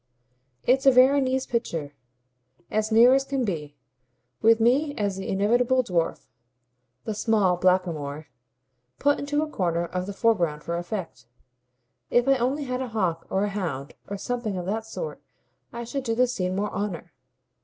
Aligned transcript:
It's 0.63 0.87
a 0.87 0.91
Veronese 0.91 1.45
picture, 1.45 1.93
as 2.71 2.91
near 2.91 3.13
as 3.13 3.23
can 3.23 3.45
be 3.45 3.75
with 4.41 4.59
me 4.59 4.95
as 4.95 5.15
the 5.17 5.27
inevitable 5.29 5.83
dwarf, 5.83 6.25
the 7.03 7.13
small 7.13 7.55
blackamoor, 7.55 8.25
put 8.97 9.19
into 9.19 9.43
a 9.43 9.47
corner 9.47 9.85
of 9.85 10.07
the 10.07 10.13
foreground 10.13 10.63
for 10.63 10.75
effect. 10.75 11.27
If 12.09 12.27
I 12.27 12.37
only 12.37 12.63
had 12.63 12.81
a 12.81 12.87
hawk 12.87 13.27
or 13.29 13.43
a 13.43 13.49
hound 13.49 13.93
or 14.07 14.17
something 14.17 14.57
of 14.57 14.65
that 14.65 14.87
sort 14.87 15.21
I 15.71 15.83
should 15.83 16.03
do 16.03 16.15
the 16.15 16.25
scene 16.25 16.55
more 16.55 16.71
honour. 16.71 17.13